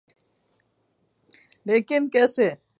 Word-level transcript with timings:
لیکن 1.65 2.09
کیسے؟ 2.09 2.49